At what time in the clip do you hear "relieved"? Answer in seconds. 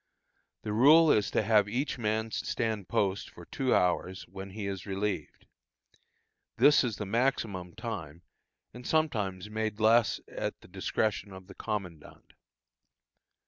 4.87-5.45